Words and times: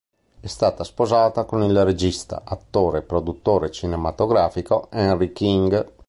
È 0.39 0.47
stata 0.47 0.83
sposata 0.83 1.43
con 1.43 1.61
il 1.61 1.85
regista, 1.85 2.41
attore 2.43 2.97
e 2.97 3.01
produttore 3.03 3.69
cinematografico 3.69 4.87
Henry 4.89 5.31
King. 5.31 5.91